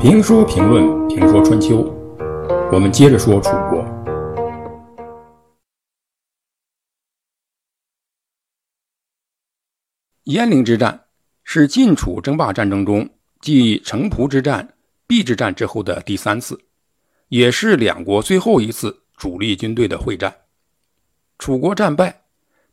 [0.00, 1.84] 评书评论评说春秋，
[2.72, 3.84] 我们接着说楚国。
[10.24, 11.04] 鄢陵之战
[11.44, 13.08] 是晋楚争霸战争中
[13.40, 14.74] 继城濮之战、
[15.06, 16.58] 邲之战之后的第三次，
[17.28, 20.34] 也是两国最后一次主力军队的会战。
[21.38, 22.22] 楚国战败，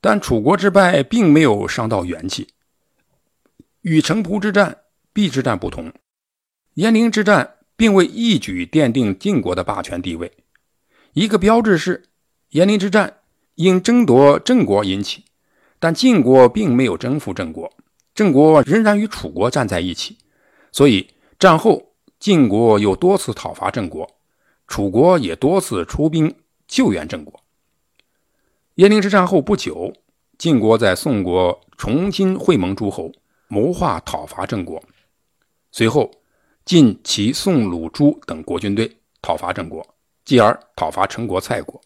[0.01, 2.47] 但楚国之败并没有伤到元气。
[3.81, 4.79] 与城濮之战、
[5.13, 5.91] 邲之战不同，
[6.75, 10.31] 鄢陵之战并未一举奠定晋国的霸权地位。
[11.13, 12.03] 一个标志是，
[12.51, 13.19] 鄢陵之战
[13.55, 15.25] 因争夺郑国引起。
[15.81, 17.71] 但晋国并没有征服郑国，
[18.13, 20.17] 郑国仍然与楚国站在一起，
[20.73, 21.07] 所以
[21.39, 24.05] 战后晋国又多次讨伐郑国，
[24.67, 26.35] 楚国也多次出兵
[26.67, 27.39] 救援郑国。
[28.75, 29.93] 鄢陵之战后不久，
[30.37, 33.09] 晋国在宋国重新会盟诸侯，
[33.49, 34.81] 谋划讨伐郑国。
[35.71, 36.09] 随后，
[36.63, 39.85] 晋、齐、宋、鲁、朱等国军队讨伐郑国，
[40.23, 41.81] 继而讨伐陈国、蔡国。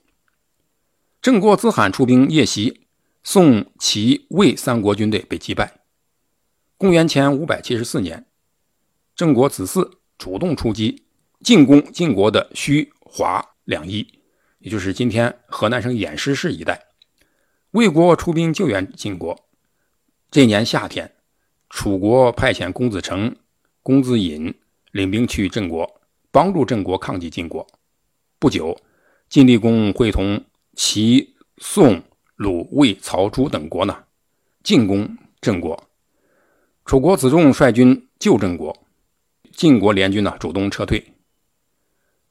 [1.21, 2.81] 郑国子罕出兵夜袭。
[3.25, 5.79] 宋、齐、魏三国军队被击败。
[6.77, 8.25] 公元前五百七十四年，
[9.15, 11.05] 郑国子嗣主动出击，
[11.39, 14.19] 进攻晋国的胥、华两邑，
[14.59, 16.87] 也就是今天河南省偃师市一带。
[17.71, 19.47] 魏国出兵救援晋国。
[20.29, 21.15] 这年夏天，
[21.75, 23.35] 楚国派遣公子成、
[23.81, 24.53] 公子尹
[24.91, 25.99] 领兵去郑国，
[26.31, 27.65] 帮助郑国抗击晋国。
[28.37, 28.77] 不久，
[29.27, 30.39] 晋厉公会同
[30.75, 32.01] 齐、宋。
[32.35, 33.95] 鲁、魏、曹、朱等国呢，
[34.63, 35.83] 进攻郑国。
[36.85, 38.75] 楚国子重率军救郑国，
[39.51, 41.13] 晋国联军呢主动撤退。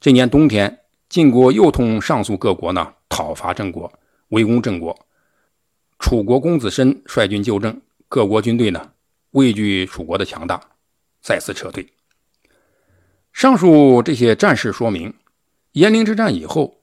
[0.00, 3.92] 这年冬天，晋国又同上述各国呢讨伐郑国，
[4.28, 4.96] 围攻郑国。
[5.98, 8.90] 楚国公子申率军救郑，各国军队呢
[9.32, 10.60] 畏惧楚国的强大，
[11.20, 11.92] 再次撤退。
[13.32, 15.12] 上述这些战事说明，
[15.72, 16.82] 鄢陵之战以后，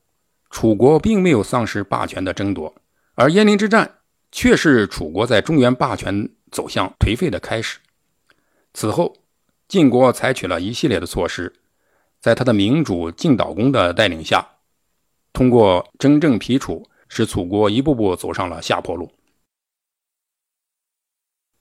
[0.50, 2.76] 楚国并没有丧失霸权的争夺。
[3.14, 4.00] 而鄢陵之战
[4.32, 7.78] 却是楚国在中原霸权走向颓废的开始。
[8.74, 9.16] 此后，
[9.68, 11.54] 晋国采取了一系列的措施，
[12.20, 14.48] 在他的明主晋悼公的带领下，
[15.34, 19.12] 通过真正皮楚，使楚国一步步走上了下坡路。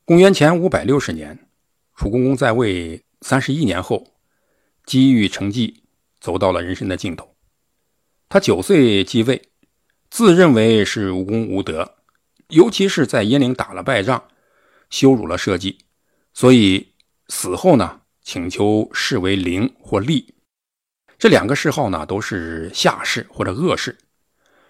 [0.08, 1.38] 公元前五百六十年，
[1.94, 4.14] 楚公公在位三十一年后，
[4.86, 5.82] 机遇成绩
[6.18, 7.36] 走到了人生的尽头。
[8.26, 9.50] 他九岁继位。
[10.08, 11.96] 自认为是无功无德，
[12.48, 14.24] 尤其是在鄢陵打了败仗，
[14.88, 15.76] 羞辱了社稷，
[16.32, 16.94] 所以
[17.26, 20.36] 死后呢，请求谥为灵或厉。
[21.18, 23.94] 这两个谥号呢，都是下谥或者恶谥。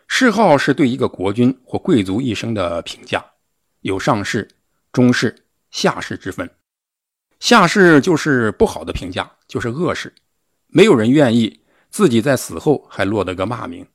[0.09, 3.25] 谥号是对一个国君或贵族一生的评价，
[3.83, 4.49] 有上谥、
[4.99, 5.33] 中士、
[5.71, 6.51] 下士之分。
[7.39, 10.13] 下士就是不好的评价，就是恶士，
[10.67, 13.87] 没有人愿意自己在死后还落得个骂名。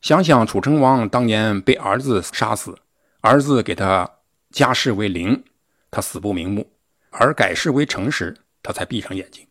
[0.00, 2.74] 想想楚成王当年被儿子杀死，
[3.20, 4.10] 儿子给他
[4.50, 5.44] 加谥为陵，
[5.90, 6.62] 他死不瞑目；
[7.10, 9.46] 而改谥为成时，他才闭上眼睛，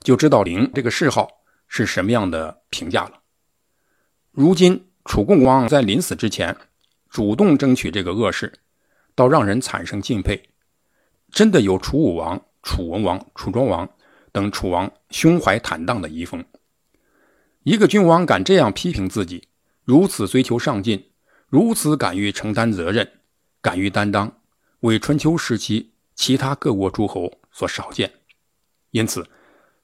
[0.00, 1.28] 就知道陵这个谥号
[1.68, 3.20] 是什么样的评价了。
[4.32, 6.56] 如今楚共王在临死之前
[7.08, 8.52] 主动争取这个恶谥，
[9.14, 10.42] 倒让人产生敬佩。
[11.30, 13.88] 真的有楚武王、楚文王、楚庄王
[14.32, 16.44] 等楚王胸怀坦荡的遗风。
[17.62, 19.48] 一个君王敢这样批评自己。
[19.84, 21.10] 如此追求上进，
[21.48, 23.10] 如此敢于承担责任，
[23.60, 24.32] 敢于担当，
[24.80, 28.12] 为春秋时期其他各国诸侯所少见。
[28.92, 29.26] 因此，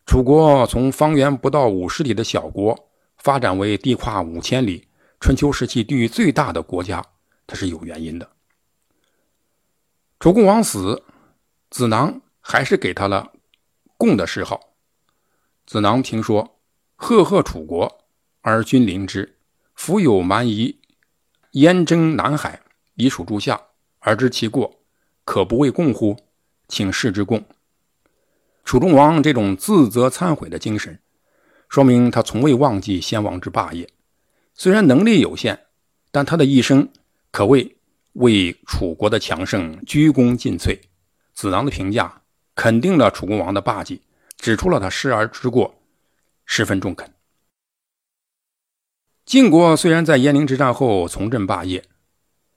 [0.06, 4.86] 楚国从方圆不到五十里的小国，发展为地跨五千里、
[5.18, 7.04] 春秋时期地域最大的国家，
[7.44, 8.30] 它是有原因的。
[10.20, 11.04] 楚共王死，
[11.70, 13.30] 子囊还是给他了
[13.96, 14.74] “共”的谥号。
[15.64, 16.58] 子囊评说
[16.96, 18.00] ：“赫赫楚国，
[18.40, 19.36] 而君临之。”
[19.76, 20.80] 夫有蛮夷，
[21.52, 22.62] 燕征南海，
[22.96, 23.62] 以属诸夏，
[24.00, 24.80] 而知其过，
[25.24, 26.16] 可不为共乎？
[26.66, 27.44] 请示之共。
[28.64, 30.98] 楚中王这种自责忏悔的精神，
[31.68, 33.88] 说明他从未忘记先王之霸业。
[34.52, 35.66] 虽然能力有限，
[36.10, 36.88] 但他的一生
[37.30, 37.77] 可谓
[38.18, 40.78] 为楚国的强盛鞠躬尽瘁。
[41.34, 42.22] 子囊的评价
[42.54, 44.02] 肯定了楚公王的霸气，
[44.36, 45.74] 指出了他失而之过，
[46.44, 47.14] 十分中肯。
[49.24, 51.84] 晋国虽然在鄢陵之战后重振霸业，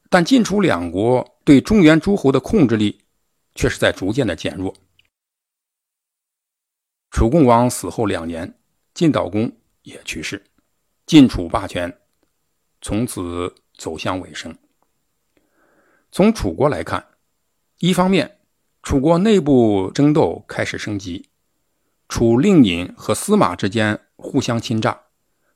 [0.09, 3.01] 但晋楚两国对中原诸侯的控制力
[3.53, 4.73] 却是在逐渐的减弱。
[7.11, 8.57] 楚共王死后两年，
[8.95, 9.51] 晋悼公
[9.83, 10.43] 也去世，
[11.05, 11.99] 晋楚霸权
[12.81, 14.57] 从此走向尾声。
[16.13, 17.05] 从楚国来看，
[17.79, 18.39] 一方面，
[18.83, 21.29] 楚国内部争斗开始升级，
[22.09, 25.03] 楚令尹和司马之间互相侵诈，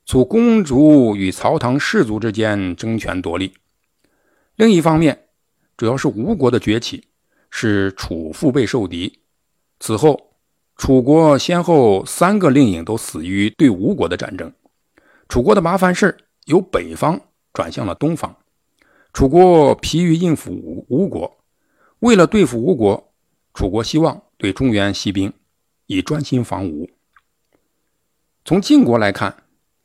[0.05, 3.49] 楚公主与曹唐士族之间争权夺利；
[4.55, 5.27] 另一方面，
[5.75, 7.09] 主要是吴国的崛起，
[7.49, 9.19] 使楚腹背受敌。
[9.81, 10.37] 此后，
[10.77, 14.53] 楚国先后三个令尹都死于对吴国的战争，
[15.27, 16.15] 楚国的麻烦事
[16.45, 17.19] 由北方
[17.51, 18.33] 转向了东方。
[19.15, 21.37] 楚国疲于应付吴吴国，
[21.99, 23.13] 为了对付吴国，
[23.53, 25.31] 楚国希望对中原息兵，
[25.85, 26.89] 以专心防吴。
[28.43, 29.33] 从晋国来看，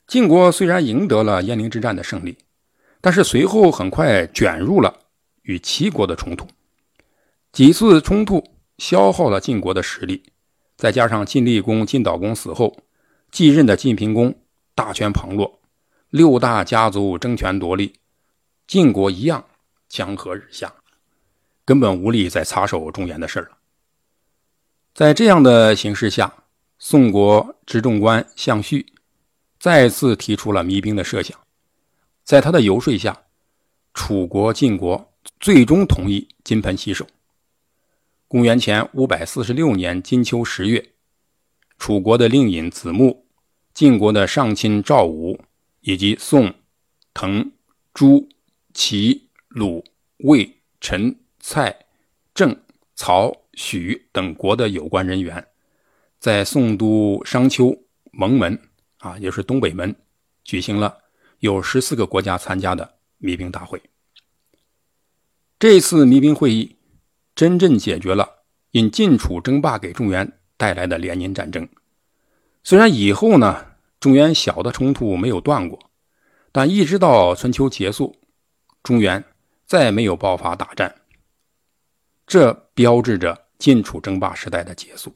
[0.05, 2.37] 晋国虽然赢得了鄢陵之战的胜利，
[2.99, 4.93] 但是随后很快卷入了
[5.43, 6.45] 与齐国的冲突，
[7.53, 8.43] 几次冲突
[8.79, 10.21] 消耗了晋国的实力，
[10.75, 12.75] 再加上晋厉公、晋悼公死后，
[13.31, 14.35] 继任的晋平公
[14.75, 15.61] 大权旁落，
[16.09, 17.93] 六大家族争权夺利。
[18.71, 19.45] 晋国一样
[19.89, 20.73] 江河日下，
[21.65, 23.57] 根本无力再插手中原的事了。
[24.93, 26.33] 在这样的形势下，
[26.79, 28.85] 宋国执政官项旭
[29.59, 31.37] 再次提出了弭兵的设想。
[32.23, 33.23] 在他的游说下，
[33.93, 37.05] 楚国、晋国最终同意金盆洗手。
[38.29, 40.93] 公元前五百四十六年金秋十月，
[41.77, 43.25] 楚国的令尹子木、
[43.73, 45.41] 晋国的上卿赵武
[45.81, 46.53] 以及宋、
[47.13, 47.51] 滕、
[47.93, 48.29] 朱。
[48.73, 49.83] 齐、鲁、
[50.17, 51.85] 魏、陈、蔡、
[52.33, 52.55] 郑、
[52.95, 55.45] 曹、许等国的有关人员，
[56.19, 57.75] 在宋都商丘
[58.11, 58.59] 蒙门
[58.99, 59.95] 啊，也是东北门，
[60.43, 60.97] 举行了
[61.39, 63.81] 有十四个国家参加的弭兵大会。
[65.59, 66.77] 这次弭兵会议
[67.35, 71.67] 真正解决了因晋楚争霸给中原带来的连年战争。
[72.63, 73.65] 虽然以后呢，
[73.99, 75.91] 中原小的冲突没有断过，
[76.51, 78.20] 但一直到春秋结束。
[78.83, 79.23] 中原
[79.67, 80.95] 再没有爆发大战，
[82.25, 85.13] 这标志着晋楚争霸时代的结束。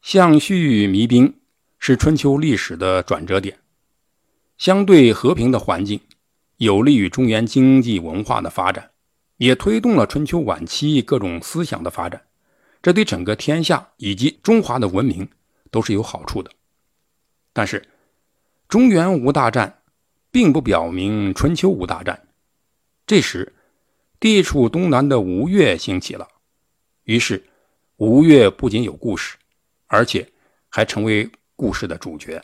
[0.00, 1.40] 项绪弭兵
[1.80, 3.58] 是春秋历史的转折点，
[4.58, 6.00] 相对和平的环境
[6.58, 8.90] 有利于中原经济文化的发展，
[9.38, 12.22] 也推动了春秋晚期各种思想的发展，
[12.80, 15.28] 这对整个天下以及中华的文明
[15.72, 16.50] 都是有好处的。
[17.52, 17.86] 但是，
[18.68, 19.81] 中原无大战。
[20.32, 22.26] 并不表明春秋无大战。
[23.06, 23.52] 这时，
[24.18, 26.26] 地处东南的吴越兴起了，
[27.04, 27.44] 于是
[27.96, 29.36] 吴越不仅有故事，
[29.86, 30.26] 而且
[30.68, 32.42] 还成为故事的主角。